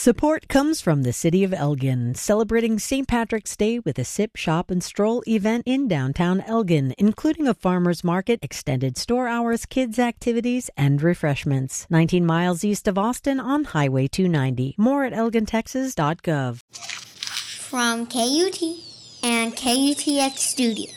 Support 0.00 0.48
comes 0.48 0.80
from 0.80 1.02
the 1.02 1.12
City 1.12 1.44
of 1.44 1.52
Elgin, 1.52 2.14
celebrating 2.14 2.78
St. 2.78 3.06
Patrick's 3.06 3.54
Day 3.54 3.80
with 3.80 3.98
a 3.98 4.04
sip, 4.06 4.34
shop, 4.34 4.70
and 4.70 4.82
stroll 4.82 5.22
event 5.28 5.64
in 5.66 5.88
downtown 5.88 6.40
Elgin, 6.46 6.94
including 6.96 7.46
a 7.46 7.52
farmer's 7.52 8.02
market, 8.02 8.38
extended 8.40 8.96
store 8.96 9.28
hours, 9.28 9.66
kids' 9.66 9.98
activities, 9.98 10.70
and 10.74 11.02
refreshments. 11.02 11.86
19 11.90 12.24
miles 12.24 12.64
east 12.64 12.88
of 12.88 12.96
Austin 12.96 13.38
on 13.38 13.64
Highway 13.64 14.06
290. 14.06 14.74
More 14.78 15.04
at 15.04 15.12
elgintexas.gov. 15.12 16.62
From 17.58 18.06
KUT 18.06 18.62
and 19.22 19.54
KUTX 19.54 20.38
Studios. 20.38 20.94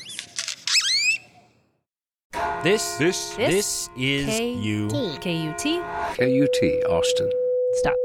This, 2.64 2.96
This, 2.96 3.36
this 3.36 3.90
is 3.98 4.28
K- 4.28 4.54
you. 4.54 4.88
KUT. 4.88 5.62
KUT 6.16 6.90
Austin. 6.90 7.30
Stop. 7.74 7.96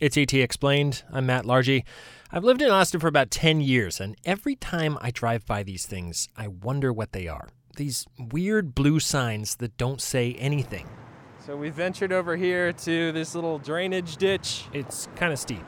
It's 0.00 0.16
ATXplained. 0.16 1.02
I'm 1.12 1.26
Matt 1.26 1.44
Largey. 1.44 1.82
I've 2.30 2.44
lived 2.44 2.62
in 2.62 2.70
Austin 2.70 3.00
for 3.00 3.08
about 3.08 3.32
10 3.32 3.60
years, 3.60 3.98
and 3.98 4.14
every 4.24 4.54
time 4.54 4.96
I 5.00 5.10
drive 5.10 5.44
by 5.44 5.64
these 5.64 5.86
things, 5.86 6.28
I 6.36 6.46
wonder 6.46 6.92
what 6.92 7.10
they 7.10 7.26
are. 7.26 7.48
These 7.76 8.06
weird 8.16 8.76
blue 8.76 9.00
signs 9.00 9.56
that 9.56 9.76
don't 9.76 10.00
say 10.00 10.34
anything. 10.34 10.88
So 11.44 11.56
we 11.56 11.70
ventured 11.70 12.12
over 12.12 12.36
here 12.36 12.72
to 12.72 13.10
this 13.10 13.34
little 13.34 13.58
drainage 13.58 14.18
ditch. 14.18 14.66
It's 14.72 15.08
kind 15.16 15.32
of 15.32 15.38
steep. 15.40 15.64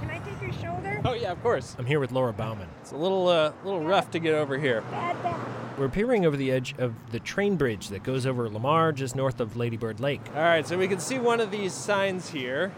Can 0.00 0.10
I 0.10 0.20
take 0.20 0.40
your 0.40 0.52
shoulder? 0.52 1.00
Oh 1.04 1.14
yeah, 1.14 1.32
of 1.32 1.42
course. 1.42 1.74
I'm 1.76 1.86
here 1.86 1.98
with 1.98 2.12
Laura 2.12 2.32
Bauman. 2.32 2.68
It's 2.82 2.92
a 2.92 2.96
little 2.96 3.26
uh, 3.26 3.52
little 3.64 3.80
rough 3.80 4.12
to 4.12 4.20
get 4.20 4.34
over 4.34 4.58
here. 4.58 4.82
Bad 4.92 5.20
back. 5.24 5.40
We're 5.76 5.88
peering 5.88 6.24
over 6.24 6.36
the 6.36 6.52
edge 6.52 6.76
of 6.78 6.94
the 7.10 7.18
train 7.18 7.56
bridge 7.56 7.88
that 7.88 8.04
goes 8.04 8.26
over 8.26 8.48
Lamar 8.48 8.92
just 8.92 9.16
north 9.16 9.40
of 9.40 9.56
Lady 9.56 9.76
Bird 9.76 9.98
Lake. 9.98 10.20
All 10.36 10.42
right, 10.42 10.64
so 10.64 10.78
we 10.78 10.86
can 10.86 11.00
see 11.00 11.18
one 11.18 11.40
of 11.40 11.50
these 11.50 11.72
signs 11.72 12.30
here. 12.30 12.70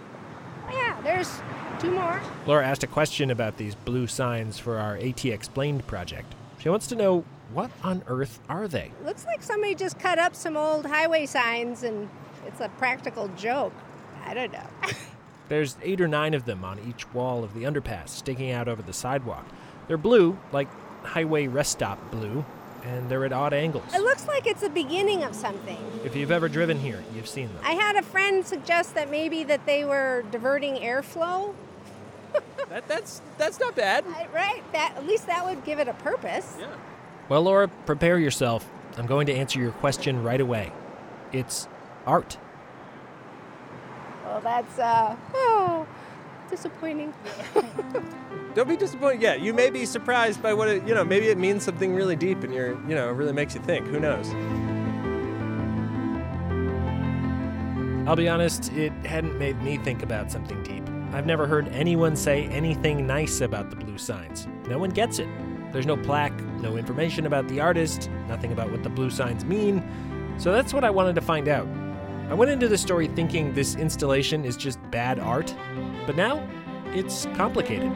There's 1.14 1.40
two 1.78 1.92
more. 1.92 2.20
Laura 2.44 2.66
asked 2.66 2.82
a 2.82 2.88
question 2.88 3.30
about 3.30 3.56
these 3.56 3.76
blue 3.76 4.08
signs 4.08 4.58
for 4.58 4.78
our 4.78 4.96
ATXplained 4.96 5.86
project. 5.86 6.34
She 6.58 6.68
wants 6.68 6.88
to 6.88 6.96
know 6.96 7.24
what 7.52 7.70
on 7.84 8.02
earth 8.08 8.40
are 8.48 8.66
they? 8.66 8.90
Looks 9.04 9.24
like 9.24 9.40
somebody 9.40 9.76
just 9.76 9.96
cut 10.00 10.18
up 10.18 10.34
some 10.34 10.56
old 10.56 10.86
highway 10.86 11.26
signs 11.26 11.84
and 11.84 12.08
it's 12.48 12.60
a 12.60 12.68
practical 12.78 13.28
joke. 13.36 13.72
I 14.24 14.34
don't 14.34 14.52
know. 14.52 14.66
There's 15.48 15.76
eight 15.82 16.00
or 16.00 16.08
nine 16.08 16.34
of 16.34 16.46
them 16.46 16.64
on 16.64 16.80
each 16.80 17.12
wall 17.14 17.44
of 17.44 17.54
the 17.54 17.62
underpass, 17.62 18.08
sticking 18.08 18.50
out 18.50 18.66
over 18.66 18.82
the 18.82 18.92
sidewalk. 18.92 19.46
They're 19.86 19.96
blue, 19.96 20.36
like 20.50 20.68
highway 21.04 21.46
rest 21.46 21.70
stop 21.70 22.10
blue, 22.10 22.44
and 22.84 23.08
they're 23.08 23.24
at 23.24 23.32
odd 23.32 23.52
angles. 23.54 23.84
it 23.94 24.00
looks 24.02 24.26
like 24.28 24.46
it's 24.46 24.60
the 24.60 24.68
beginning 24.68 25.22
of 25.24 25.34
something. 25.34 25.78
If 26.04 26.14
you've 26.14 26.30
ever 26.30 26.48
driven 26.48 26.78
here, 26.78 27.02
you've 27.14 27.28
seen 27.28 27.48
them. 27.48 27.58
I 27.64 27.72
had 27.72 27.96
a 27.96 28.02
friend 28.02 28.46
suggest 28.46 28.94
that 28.94 29.10
maybe 29.10 29.42
that 29.44 29.64
they 29.66 29.84
were 29.84 30.24
diverting 30.30 30.76
airflow. 30.76 31.54
That, 32.70 32.88
that's 32.88 33.20
that's 33.38 33.60
not 33.60 33.76
bad. 33.76 34.04
I- 34.08 34.26
Right? 34.34 34.62
That 34.72 34.94
at 34.96 35.06
least 35.06 35.26
that 35.26 35.44
would 35.44 35.64
give 35.64 35.78
it 35.78 35.86
a 35.86 35.92
purpose. 35.92 36.56
Yeah. 36.58 36.66
Well, 37.28 37.42
Laura, 37.42 37.68
prepare 37.86 38.18
yourself. 38.18 38.68
I'm 38.96 39.06
going 39.06 39.26
to 39.26 39.34
answer 39.34 39.60
your 39.60 39.70
question 39.72 40.22
right 40.22 40.40
away. 40.40 40.72
It's 41.30 41.68
art. 42.06 42.38
Well, 44.24 44.40
that's 44.40 44.78
uh 44.78 45.14
oh, 45.34 45.86
disappointing. 46.50 47.12
Don't 48.54 48.68
be 48.68 48.76
disappointed 48.76 49.20
yet. 49.20 49.40
You 49.40 49.52
may 49.52 49.70
be 49.70 49.84
surprised 49.84 50.40
by 50.40 50.54
what 50.54 50.68
it, 50.68 50.86
you 50.86 50.94
know, 50.94 51.04
maybe 51.04 51.28
it 51.28 51.38
means 51.38 51.64
something 51.64 51.94
really 51.94 52.14
deep 52.14 52.44
and 52.44 52.54
you're, 52.54 52.72
you 52.88 52.94
know, 52.94 53.08
it 53.08 53.12
really 53.12 53.32
makes 53.32 53.54
you 53.54 53.60
think. 53.60 53.86
Who 53.88 53.98
knows? 53.98 54.28
I'll 58.08 58.16
be 58.16 58.28
honest, 58.28 58.70
it 58.72 58.92
hadn't 59.04 59.38
made 59.38 59.60
me 59.62 59.78
think 59.78 60.02
about 60.02 60.30
something 60.30 60.62
deep. 60.62 60.84
I've 61.12 61.26
never 61.26 61.46
heard 61.46 61.68
anyone 61.68 62.16
say 62.16 62.46
anything 62.48 63.06
nice 63.06 63.40
about 63.40 63.70
the 63.70 63.76
blue 63.76 63.98
signs. 63.98 64.46
No 64.68 64.78
one 64.78 64.90
gets 64.90 65.18
it. 65.18 65.28
There's 65.72 65.86
no 65.86 65.96
plaque, 65.96 66.38
no 66.60 66.76
information 66.76 67.26
about 67.26 67.48
the 67.48 67.60
artist, 67.60 68.10
nothing 68.28 68.52
about 68.52 68.70
what 68.70 68.82
the 68.82 68.88
blue 68.88 69.10
signs 69.10 69.44
mean. 69.44 69.82
So 70.38 70.52
that's 70.52 70.74
what 70.74 70.84
I 70.84 70.90
wanted 70.90 71.14
to 71.14 71.20
find 71.20 71.48
out. 71.48 71.66
I 72.28 72.34
went 72.34 72.50
into 72.50 72.68
the 72.68 72.78
story 72.78 73.08
thinking 73.08 73.54
this 73.54 73.74
installation 73.74 74.44
is 74.44 74.56
just 74.56 74.78
bad 74.90 75.18
art, 75.18 75.54
but 76.06 76.16
now 76.16 76.46
it's 76.92 77.26
complicated. 77.34 77.92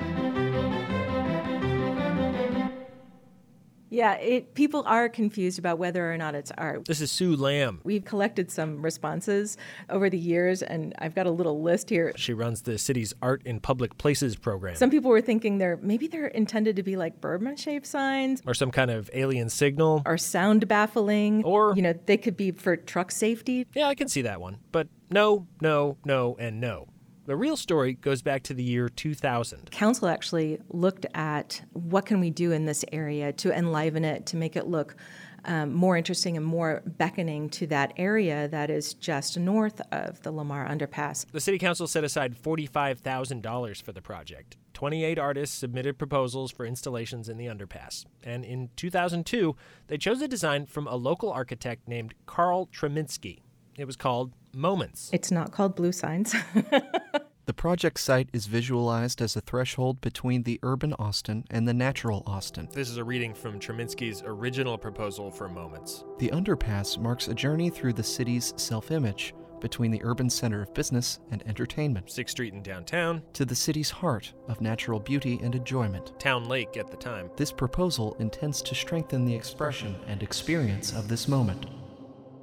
Yeah, 3.90 4.14
it, 4.16 4.52
people 4.54 4.82
are 4.86 5.08
confused 5.08 5.58
about 5.58 5.78
whether 5.78 6.12
or 6.12 6.18
not 6.18 6.34
it's 6.34 6.52
art. 6.58 6.84
This 6.84 7.00
is 7.00 7.10
Sue 7.10 7.34
Lamb. 7.34 7.80
We've 7.84 8.04
collected 8.04 8.50
some 8.50 8.82
responses 8.82 9.56
over 9.88 10.10
the 10.10 10.18
years, 10.18 10.62
and 10.62 10.94
I've 10.98 11.14
got 11.14 11.26
a 11.26 11.30
little 11.30 11.62
list 11.62 11.88
here. 11.88 12.12
She 12.14 12.34
runs 12.34 12.62
the 12.62 12.76
city's 12.76 13.14
Art 13.22 13.40
in 13.46 13.60
Public 13.60 13.96
Places 13.96 14.36
program. 14.36 14.76
Some 14.76 14.90
people 14.90 15.10
were 15.10 15.22
thinking 15.22 15.56
they're 15.56 15.78
maybe 15.78 16.06
they're 16.06 16.26
intended 16.26 16.76
to 16.76 16.82
be 16.82 16.96
like 16.96 17.22
Burma-Shave 17.22 17.86
signs 17.86 18.42
or 18.46 18.52
some 18.52 18.70
kind 18.70 18.90
of 18.90 19.08
alien 19.14 19.48
signal. 19.48 20.02
or 20.04 20.18
sound 20.18 20.68
baffling, 20.68 21.42
Or- 21.44 21.72
you 21.74 21.80
know 21.82 21.94
they 22.04 22.18
could 22.18 22.36
be 22.36 22.50
for 22.50 22.76
truck 22.76 23.10
safety. 23.10 23.66
Yeah, 23.74 23.88
I 23.88 23.94
can 23.94 24.08
see 24.08 24.20
that 24.22 24.38
one. 24.38 24.58
But 24.70 24.88
no, 25.10 25.46
no, 25.62 25.96
no, 26.04 26.36
and 26.38 26.60
no. 26.60 26.88
The 27.28 27.36
real 27.36 27.58
story 27.58 27.92
goes 27.92 28.22
back 28.22 28.44
to 28.44 28.54
the 28.54 28.62
year 28.62 28.88
2000. 28.88 29.70
Council 29.70 30.08
actually 30.08 30.60
looked 30.70 31.04
at 31.12 31.60
what 31.74 32.06
can 32.06 32.20
we 32.20 32.30
do 32.30 32.52
in 32.52 32.64
this 32.64 32.86
area 32.90 33.34
to 33.34 33.52
enliven 33.52 34.02
it, 34.02 34.24
to 34.28 34.38
make 34.38 34.56
it 34.56 34.66
look 34.66 34.96
um, 35.44 35.74
more 35.74 35.94
interesting 35.94 36.38
and 36.38 36.46
more 36.46 36.82
beckoning 36.86 37.50
to 37.50 37.66
that 37.66 37.92
area 37.98 38.48
that 38.48 38.70
is 38.70 38.94
just 38.94 39.38
north 39.38 39.82
of 39.92 40.22
the 40.22 40.32
Lamar 40.32 40.66
Underpass. 40.66 41.26
The 41.30 41.40
city 41.40 41.58
council 41.58 41.86
set 41.86 42.02
aside 42.02 42.34
$45,000 42.34 43.82
for 43.82 43.92
the 43.92 44.00
project. 44.00 44.56
28 44.72 45.18
artists 45.18 45.58
submitted 45.58 45.98
proposals 45.98 46.50
for 46.50 46.64
installations 46.64 47.28
in 47.28 47.36
the 47.36 47.44
underpass. 47.44 48.06
And 48.24 48.42
in 48.42 48.70
2002, 48.76 49.54
they 49.88 49.98
chose 49.98 50.22
a 50.22 50.28
design 50.28 50.64
from 50.64 50.86
a 50.86 50.96
local 50.96 51.30
architect 51.30 51.88
named 51.88 52.14
Carl 52.24 52.70
Treminsky. 52.72 53.40
It 53.76 53.84
was 53.84 53.96
called 53.96 54.32
Moments. 54.54 55.10
It's 55.12 55.30
not 55.30 55.52
called 55.52 55.76
blue 55.76 55.92
signs. 55.92 56.34
The 57.48 57.54
project 57.54 57.98
site 57.98 58.28
is 58.34 58.44
visualized 58.44 59.22
as 59.22 59.34
a 59.34 59.40
threshold 59.40 60.02
between 60.02 60.42
the 60.42 60.60
urban 60.62 60.92
Austin 60.98 61.46
and 61.50 61.66
the 61.66 61.72
natural 61.72 62.22
Austin. 62.26 62.68
This 62.74 62.90
is 62.90 62.98
a 62.98 63.04
reading 63.04 63.32
from 63.32 63.58
Treminsky's 63.58 64.22
original 64.22 64.76
proposal 64.76 65.30
for 65.30 65.48
Moments. 65.48 66.04
The 66.18 66.28
underpass 66.28 66.98
marks 66.98 67.26
a 67.26 67.34
journey 67.34 67.70
through 67.70 67.94
the 67.94 68.02
city's 68.02 68.52
self 68.58 68.90
image 68.90 69.34
between 69.62 69.90
the 69.90 70.04
urban 70.04 70.28
center 70.28 70.60
of 70.60 70.74
business 70.74 71.20
and 71.30 71.42
entertainment 71.46 72.08
6th 72.08 72.28
Street 72.28 72.52
in 72.52 72.62
downtown, 72.62 73.22
to 73.32 73.46
the 73.46 73.56
city's 73.56 73.88
heart 73.88 74.34
of 74.46 74.60
natural 74.60 75.00
beauty 75.00 75.40
and 75.42 75.54
enjoyment. 75.54 76.20
Town 76.20 76.44
Lake 76.44 76.76
at 76.76 76.90
the 76.90 76.98
time. 76.98 77.30
This 77.38 77.50
proposal 77.50 78.14
intends 78.18 78.60
to 78.60 78.74
strengthen 78.74 79.24
the 79.24 79.34
expression 79.34 79.96
and 80.06 80.22
experience 80.22 80.92
of 80.92 81.08
this 81.08 81.26
moment. 81.26 81.64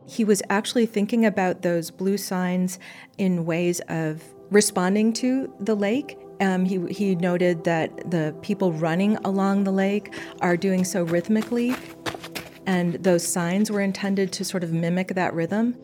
He 0.08 0.24
was 0.24 0.42
actually 0.50 0.86
thinking 0.86 1.26
about 1.26 1.62
those 1.62 1.92
blue 1.92 2.18
signs 2.18 2.80
in 3.18 3.46
ways 3.46 3.82
of 3.88 4.24
responding 4.52 5.14
to 5.14 5.54
the 5.60 5.76
lake. 5.76 6.18
Um, 6.42 6.66
he, 6.66 6.86
he 6.92 7.16
noted 7.16 7.64
that 7.64 8.12
the 8.12 8.36
people 8.42 8.74
running 8.74 9.18
along 9.18 9.64
the 9.64 9.72
lake 9.72 10.14
are 10.42 10.58
doing 10.58 10.84
so 10.84 11.04
rhythmically, 11.04 11.76
and 12.66 12.96
those 12.96 13.26
signs 13.26 13.72
were 13.72 13.82
intended 13.82 14.32
to 14.34 14.46
sort 14.46 14.64
of 14.64 14.74
mimic 14.74 15.10
that 15.16 15.34
rhythm. 15.34 15.78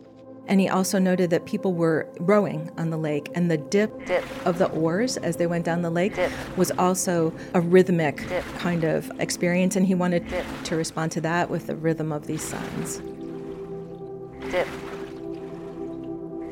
And 0.47 0.59
he 0.59 0.67
also 0.67 0.99
noted 0.99 1.29
that 1.29 1.45
people 1.45 1.73
were 1.73 2.11
rowing 2.19 2.69
on 2.77 2.89
the 2.89 2.97
lake, 2.97 3.29
and 3.35 3.49
the 3.49 3.57
dip, 3.57 3.91
of 4.45 4.57
the 4.57 4.67
oars 4.71 5.15
as 5.17 5.37
they 5.37 5.47
went 5.47 5.63
down 5.63 5.81
the 5.81 5.89
lake 5.89 6.13
was 6.57 6.71
also 6.71 7.33
a 7.53 7.61
rhythmic 7.61 8.17
kind 8.57 8.83
of 8.83 9.09
experience, 9.19 9.77
and 9.77 9.87
he 9.87 9.95
wanted 9.95 10.25
to 10.65 10.75
respond 10.75 11.11
to 11.13 11.21
that 11.21 11.49
with 11.49 11.67
the 11.67 11.75
rhythm 11.75 12.11
of 12.11 12.27
these 12.27 12.43
signs. 12.43 13.01
Dip, 14.51 14.67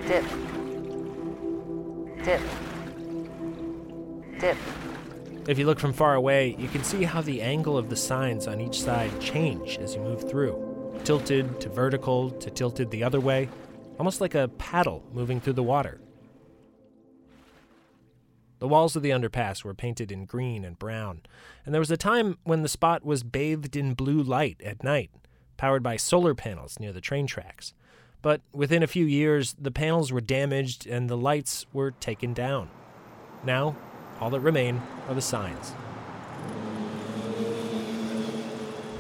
dip, 0.08 0.24
dip, 2.24 2.42
dip. 4.40 4.58
If 5.50 5.60
you 5.60 5.66
look 5.66 5.80
from 5.80 5.92
far 5.92 6.16
away, 6.16 6.56
you 6.58 6.70
can 6.70 6.82
see 6.86 7.04
how 7.04 7.20
the 7.20 7.42
angle 7.42 7.78
of 7.78 7.90
the 7.90 7.98
signs 7.98 8.48
on 8.48 8.62
each 8.62 8.82
side 8.82 9.20
change 9.20 9.78
as 9.80 9.96
you 9.96 10.02
move 10.02 10.30
through. 10.30 11.02
Tilted 11.04 11.60
to 11.60 11.68
vertical 11.68 12.32
to 12.32 12.50
tilted 12.50 12.90
the 12.90 13.04
other 13.04 13.20
way, 13.20 13.50
almost 13.98 14.22
like 14.22 14.34
a 14.34 14.48
paddle 14.48 15.04
moving 15.12 15.42
through 15.42 15.54
the 15.54 15.64
water. 15.64 16.00
The 18.60 18.68
walls 18.68 18.96
of 18.96 19.04
the 19.04 19.10
underpass 19.10 19.66
were 19.66 19.74
painted 19.74 20.10
in 20.10 20.26
green 20.26 20.64
and 20.64 20.80
brown, 20.80 21.24
and 21.66 21.74
there 21.74 21.82
was 21.82 21.92
a 21.92 21.98
time 21.98 22.38
when 22.44 22.62
the 22.62 22.70
spot 22.70 23.04
was 23.04 23.24
bathed 23.24 23.76
in 23.76 23.94
blue 23.94 24.22
light 24.24 24.62
at 24.64 24.86
night, 24.86 25.12
powered 25.60 25.84
by 25.84 25.98
solar 25.98 26.34
panels 26.34 26.80
near 26.80 26.94
the 26.94 27.02
train 27.02 27.28
tracks. 27.28 27.74
But 28.22 28.40
within 28.54 28.82
a 28.82 28.88
few 28.88 29.04
years, 29.04 29.58
the 29.60 29.72
panels 29.72 30.10
were 30.10 30.22
damaged 30.22 30.88
and 30.88 31.10
the 31.10 31.18
lights 31.18 31.66
were 31.74 31.92
taken 31.92 32.34
down. 32.34 32.70
Now, 33.44 33.76
all 34.22 34.30
that 34.30 34.40
remain 34.40 34.82
are 35.10 35.14
the 35.14 35.22
signs. 35.22 35.74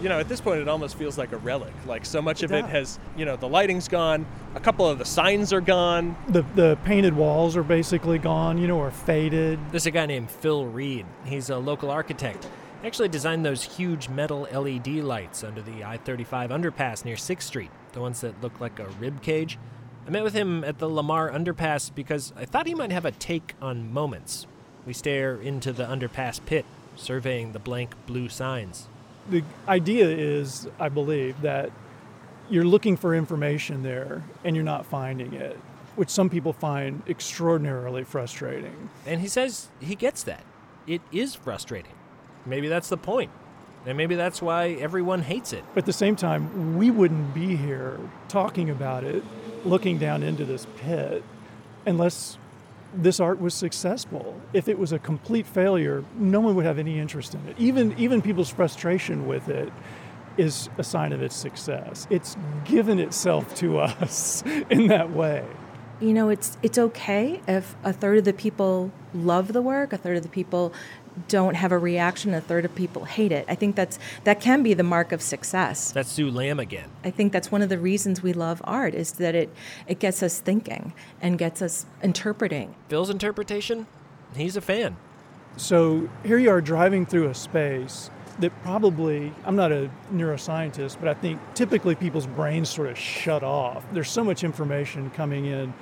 you 0.02 0.08
know, 0.08 0.20
at 0.20 0.30
this 0.30 0.40
point, 0.42 0.62
it 0.62 0.68
almost 0.68 0.98
feels 0.98 1.18
like 1.18 1.32
a 1.32 1.38
relic. 1.38 1.74
Like 1.86 2.06
so 2.06 2.22
much 2.22 2.42
It 2.44 2.46
of 2.46 2.52
it 2.52 2.66
has, 2.66 3.00
you 3.18 3.26
know, 3.26 3.36
the 3.36 3.48
lighting's 3.48 3.88
gone, 3.88 4.26
a 4.56 4.60
couple 4.60 4.88
of 4.88 4.98
the 4.98 5.06
signs 5.06 5.54
are 5.54 5.62
gone. 5.62 6.16
The 6.30 6.42
the 6.56 6.78
painted 6.84 7.16
walls 7.16 7.56
are 7.58 7.64
basically 7.64 8.18
gone, 8.18 8.58
you 8.58 8.68
know, 8.68 8.78
or 8.78 8.92
faded. 8.92 9.60
There's 9.72 9.86
a 9.86 9.92
guy 9.92 10.06
named 10.06 10.30
Phil 10.30 10.66
Reed. 10.66 11.06
He's 11.26 11.50
a 11.50 11.58
local 11.58 11.90
architect. 11.90 12.48
He 12.82 12.88
actually 12.88 13.10
designed 13.10 13.46
those 13.46 13.64
huge 13.64 14.08
metal 14.08 14.48
LED 14.54 14.88
lights 14.88 15.44
under 15.44 15.62
the 15.62 15.84
I 15.84 15.98
35 15.98 16.50
underpass 16.50 17.04
near 17.04 17.18
6th 17.18 17.42
Street, 17.42 17.72
the 17.92 18.00
ones 18.00 18.22
that 18.22 18.42
look 18.42 18.62
like 18.62 18.80
a 18.80 18.88
rib 19.02 19.22
cage. 19.22 19.58
I 20.08 20.12
met 20.12 20.24
with 20.24 20.34
him 20.34 20.64
at 20.64 20.80
the 20.80 20.88
Lamar 20.88 21.30
underpass 21.30 21.94
because 21.94 22.32
I 22.38 22.46
thought 22.46 22.68
he 22.68 22.74
might 22.74 22.94
have 22.94 23.04
a 23.04 23.12
take 23.12 23.54
on 23.62 23.92
moments. 23.92 24.48
We 24.86 24.94
stare 24.94 25.36
into 25.36 25.74
the 25.74 25.84
underpass 25.84 26.40
pit, 26.46 26.66
surveying 26.96 27.52
the 27.52 27.60
blank 27.60 27.96
blue 28.08 28.30
signs. 28.30 28.88
The 29.30 29.44
idea 29.68 30.08
is, 30.08 30.70
I 30.80 30.88
believe, 30.88 31.42
that 31.42 31.72
you're 32.50 32.64
looking 32.64 32.96
for 32.96 33.14
information 33.14 33.84
there 33.84 34.24
and 34.46 34.56
you're 34.56 34.64
not 34.64 34.86
finding 34.86 35.34
it, 35.34 35.60
which 35.98 36.10
some 36.10 36.30
people 36.30 36.54
find 36.54 37.04
extraordinarily 37.10 38.06
frustrating. 38.06 38.90
And 39.06 39.20
he 39.20 39.28
says 39.28 39.68
he 39.82 39.96
gets 39.96 40.24
that. 40.24 40.46
It 40.88 41.02
is 41.12 41.36
frustrating. 41.36 41.99
Maybe 42.50 42.68
that's 42.68 42.90
the 42.90 42.98
point. 42.98 43.32
And 43.86 43.98
maybe 43.98 44.16
that's 44.16 44.42
why 44.42 44.70
everyone 44.72 45.22
hates 45.22 45.54
it. 45.54 45.64
But 45.74 45.84
at 45.84 45.86
the 45.86 45.94
same 45.94 46.16
time, 46.16 46.78
we 46.78 46.92
wouldn't 46.92 47.34
be 47.34 47.56
here 47.56 47.98
talking 48.28 48.70
about 48.70 49.04
it, 49.04 49.24
looking 49.64 49.98
down 49.98 50.22
into 50.22 50.44
this 50.44 50.68
pit, 50.78 51.24
unless 51.86 52.38
this 52.94 53.20
art 53.20 53.40
was 53.40 53.54
successful. 53.54 54.40
If 54.54 54.68
it 54.68 54.78
was 54.78 54.92
a 54.92 55.00
complete 55.00 55.46
failure, 55.46 56.04
no 56.16 56.40
one 56.40 56.56
would 56.56 56.66
have 56.66 56.80
any 56.80 57.00
interest 57.00 57.36
in 57.36 57.46
it. 57.48 57.56
Even 57.58 57.96
even 57.98 58.22
people's 58.22 58.50
frustration 58.50 59.28
with 59.28 59.48
it 59.48 59.72
is 60.38 60.70
a 60.78 60.84
sign 60.84 61.14
of 61.14 61.22
its 61.22 61.36
success. 61.36 62.08
It's 62.10 62.36
given 62.66 63.00
itself 63.00 63.54
to 63.56 63.80
us 63.80 64.44
in 64.70 64.88
that 64.88 65.12
way. 65.12 65.46
You 66.00 66.14
know, 66.14 66.30
it's 66.30 66.58
it's 66.64 66.78
okay 66.78 67.42
if 67.48 67.76
a 67.84 67.94
third 67.94 68.20
of 68.20 68.24
the 68.24 68.34
people 68.34 68.92
love 69.14 69.54
the 69.54 69.62
work, 69.62 69.94
a 69.94 69.98
third 69.98 70.18
of 70.18 70.24
the 70.24 70.30
people 70.30 70.74
don't 71.28 71.56
have 71.56 71.72
a 71.72 71.78
reaction, 71.78 72.34
a 72.34 72.42
third 72.42 72.66
of 72.66 72.74
people 72.76 73.06
hate 73.06 73.32
it. 73.32 73.46
I 73.48 73.56
think 73.56 73.76
that's 73.76 74.00
that 74.24 74.40
can 74.40 74.64
be 74.64 74.74
the 74.74 74.84
mark 74.84 75.12
of 75.12 75.22
success. 75.22 75.92
That's 75.92 76.12
Sue 76.12 76.32
Lamb 76.32 76.60
again. 76.60 76.90
I 77.04 77.12
think 77.12 77.32
that's 77.34 77.52
one 77.52 77.62
of 77.62 77.70
the 77.70 77.78
reasons 77.80 78.24
we 78.24 78.34
love 78.34 78.62
art 78.64 78.96
is 78.96 79.14
that 79.14 79.36
it 79.36 79.54
it 79.88 80.00
gets 80.00 80.24
us 80.24 80.40
thinking 80.40 80.94
and 81.22 81.38
gets 81.38 81.62
us 81.62 81.86
interpreting. 82.02 82.76
Phil's 82.88 83.10
interpretation? 83.10 83.88
He's 84.36 84.56
a 84.56 84.62
fan. 84.62 84.98
So 85.58 86.10
here 86.24 86.38
you 86.38 86.50
are 86.52 86.62
driving 86.62 87.06
through 87.06 87.28
a 87.28 87.34
space 87.34 88.10
that 88.40 88.52
probably, 88.64 89.34
I'm 89.46 89.56
not 89.56 89.72
a 89.72 89.90
neuroscientist, 90.14 90.98
but 91.00 91.10
I 91.10 91.14
think 91.14 91.42
typically 91.56 91.96
people's 91.96 92.28
brains 92.28 92.70
sort 92.70 92.90
of 92.90 92.98
shut 92.98 93.44
off. 93.44 93.86
There's 93.92 94.10
so 94.10 94.24
much 94.24 94.44
information 94.44 95.10
coming 95.12 95.46
in 95.46 95.74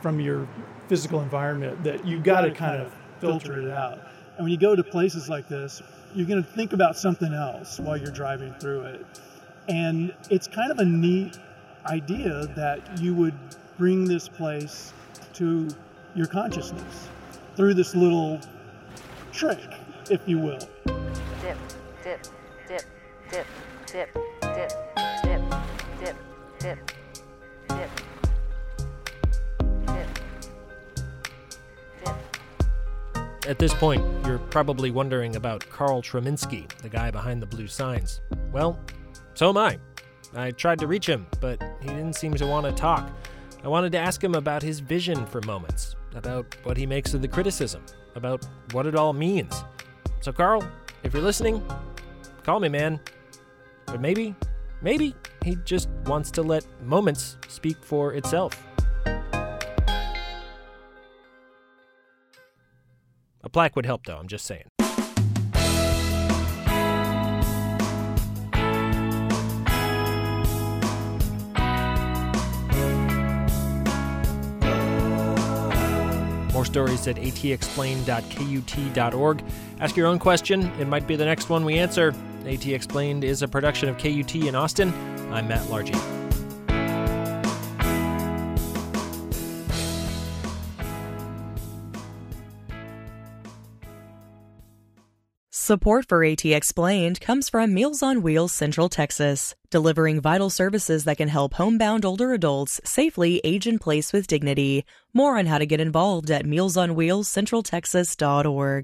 from 0.00 0.20
your 0.20 0.48
physical 0.88 1.20
environment 1.20 1.84
that 1.84 2.06
you've 2.06 2.22
got 2.22 2.42
to 2.42 2.50
kind 2.50 2.80
of 2.80 2.92
filter 3.20 3.60
it 3.60 3.70
out. 3.70 3.98
And 4.36 4.44
when 4.44 4.52
you 4.52 4.58
go 4.58 4.76
to 4.76 4.84
places 4.84 5.28
like 5.28 5.48
this, 5.48 5.82
you're 6.14 6.26
going 6.26 6.42
to 6.42 6.50
think 6.50 6.72
about 6.72 6.96
something 6.96 7.32
else 7.32 7.80
while 7.80 7.96
you're 7.96 8.12
driving 8.12 8.52
through 8.54 8.82
it. 8.82 9.06
And 9.68 10.14
it's 10.30 10.46
kind 10.46 10.70
of 10.70 10.78
a 10.78 10.84
neat 10.84 11.38
idea 11.86 12.46
that 12.54 13.00
you 13.00 13.14
would 13.14 13.34
bring 13.78 14.04
this 14.04 14.28
place 14.28 14.92
to 15.34 15.68
your 16.14 16.26
consciousness 16.26 17.08
through 17.56 17.74
this 17.74 17.94
little 17.94 18.40
trick, 19.32 19.58
if 20.10 20.20
you 20.26 20.38
will. 20.38 20.58
dip, 21.40 21.58
dip, 22.02 22.22
dip, 22.68 22.84
dip, 23.30 23.38
dip, 23.86 24.08
dip, 24.54 24.70
dip, 25.22 25.42
dip, 26.00 26.16
dip, 26.58 26.90
At 33.46 33.60
this 33.60 33.72
point, 33.72 34.04
you're 34.26 34.40
probably 34.40 34.90
wondering 34.90 35.36
about 35.36 35.68
Carl 35.70 36.02
Treminsky, 36.02 36.66
the 36.78 36.88
guy 36.88 37.12
behind 37.12 37.40
the 37.40 37.46
blue 37.46 37.68
signs. 37.68 38.20
Well, 38.50 38.76
so 39.34 39.50
am 39.50 39.56
I. 39.56 39.78
I 40.34 40.50
tried 40.50 40.80
to 40.80 40.88
reach 40.88 41.08
him, 41.08 41.28
but 41.40 41.62
he 41.80 41.86
didn't 41.86 42.14
seem 42.14 42.34
to 42.34 42.46
want 42.46 42.66
to 42.66 42.72
talk. 42.72 43.08
I 43.62 43.68
wanted 43.68 43.92
to 43.92 43.98
ask 43.98 44.22
him 44.22 44.34
about 44.34 44.64
his 44.64 44.80
vision 44.80 45.24
for 45.26 45.40
moments, 45.42 45.94
about 46.16 46.56
what 46.64 46.76
he 46.76 46.86
makes 46.86 47.14
of 47.14 47.22
the 47.22 47.28
criticism, 47.28 47.84
about 48.16 48.44
what 48.72 48.84
it 48.84 48.96
all 48.96 49.12
means. 49.12 49.62
So, 50.22 50.32
Carl, 50.32 50.68
if 51.04 51.14
you're 51.14 51.22
listening, 51.22 51.62
call 52.42 52.58
me, 52.58 52.68
man. 52.68 52.98
But 53.86 54.00
maybe, 54.00 54.34
maybe 54.82 55.14
he 55.44 55.56
just 55.64 55.88
wants 56.06 56.32
to 56.32 56.42
let 56.42 56.66
moments 56.82 57.36
speak 57.46 57.76
for 57.84 58.12
itself. 58.14 58.65
A 63.46 63.48
plaque 63.48 63.76
would 63.76 63.86
help, 63.86 64.04
though, 64.06 64.16
I'm 64.16 64.26
just 64.26 64.44
saying. 64.44 64.64
More 76.52 76.64
stories 76.64 77.06
at 77.06 77.18
atxplained.kut.org. 77.18 79.44
Ask 79.78 79.96
your 79.96 80.08
own 80.08 80.18
question. 80.18 80.72
It 80.80 80.88
might 80.88 81.06
be 81.06 81.14
the 81.14 81.24
next 81.24 81.48
one 81.48 81.64
we 81.64 81.78
answer. 81.78 82.10
ATXplained 82.42 83.22
is 83.22 83.42
a 83.42 83.48
production 83.48 83.88
of 83.88 83.96
KUT 83.96 84.34
in 84.34 84.56
Austin. 84.56 84.92
I'm 85.32 85.46
Matt 85.46 85.68
Largey. 85.68 86.15
Support 95.66 96.06
for 96.06 96.20
ATXplained 96.20 97.20
comes 97.20 97.48
from 97.48 97.74
Meals 97.74 98.00
on 98.00 98.22
Wheels 98.22 98.52
Central 98.52 98.88
Texas, 98.88 99.56
delivering 99.68 100.20
vital 100.20 100.48
services 100.48 101.02
that 101.02 101.16
can 101.16 101.26
help 101.26 101.54
homebound 101.54 102.04
older 102.04 102.32
adults 102.32 102.80
safely 102.84 103.40
age 103.42 103.66
in 103.66 103.80
place 103.80 104.12
with 104.12 104.28
dignity. 104.28 104.84
More 105.12 105.36
on 105.36 105.46
how 105.46 105.58
to 105.58 105.66
get 105.66 105.80
involved 105.80 106.30
at 106.30 106.44
mealsonwheelscentraltexas.org. 106.44 108.74